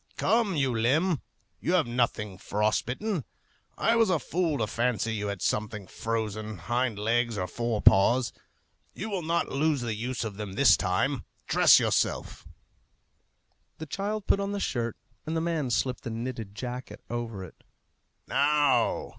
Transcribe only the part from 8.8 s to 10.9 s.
You will not lose the use of them this